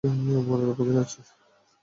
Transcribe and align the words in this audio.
মরার 0.47 0.69
অপেক্ষায় 0.71 1.01
আছি। 1.03 1.19